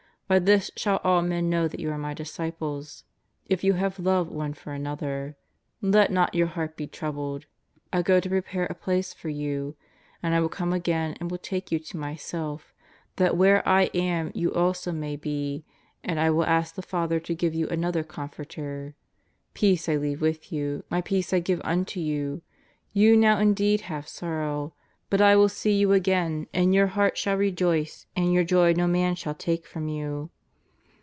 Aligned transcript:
By 0.31 0.39
this 0.39 0.71
shall 0.77 1.01
all 1.03 1.21
men 1.21 1.49
know 1.49 1.67
that 1.67 1.81
you 1.81 1.91
are 1.91 1.97
My 1.97 2.13
disciples, 2.13 3.03
if 3.47 3.65
you 3.65 3.73
have 3.73 3.99
love 3.99 4.29
one 4.29 4.53
for 4.53 4.71
another. 4.71 5.35
Let 5.81 6.09
not 6.09 6.33
your 6.33 6.47
heart 6.47 6.77
be 6.77 6.87
troubled. 6.87 7.47
I 7.91 8.01
go 8.01 8.21
to 8.21 8.29
prepare 8.29 8.65
a 8.67 8.73
place 8.73 9.13
for 9.13 9.27
you. 9.27 9.75
And 10.23 10.33
I 10.33 10.39
will 10.39 10.47
come 10.47 10.71
again 10.71 11.17
and 11.19 11.29
will 11.29 11.37
take 11.37 11.69
you 11.69 11.79
to 11.79 11.97
Myself, 11.97 12.73
that 13.17 13.35
where 13.35 13.61
I 13.67 13.89
am 13.93 14.31
you 14.33 14.53
also 14.53 14.93
may 14.93 15.17
be. 15.17 15.65
And 16.01 16.17
I 16.17 16.29
will 16.29 16.45
ask 16.45 16.75
the 16.75 16.81
Father 16.81 17.19
to 17.19 17.35
give 17.35 17.53
you 17.53 17.67
another 17.67 18.01
Comforter. 18.05 18.95
Peace 19.53 19.89
I 19.89 19.97
leave 19.97 20.21
with 20.21 20.49
you. 20.49 20.85
My 20.89 21.01
peace 21.01 21.33
I 21.33 21.41
give 21.41 21.59
unto 21.65 21.99
you. 21.99 22.41
You 22.93 23.17
now 23.17 23.37
indeed 23.37 23.81
have 23.81 24.07
sorrow, 24.07 24.75
but 25.09 25.19
I 25.19 25.35
will 25.35 25.49
see 25.49 25.73
you 25.73 25.91
again 25.91 26.47
and 26.53 26.73
your 26.73 26.87
heart 26.87 27.17
shall 27.17 27.35
rejoice, 27.35 28.05
and 28.15 28.31
your 28.31 28.45
joy 28.45 28.71
no 28.71 28.87
man 28.87 29.13
shall 29.15 29.35
take 29.35 29.65
from 29.67 29.89
you." 29.89 30.29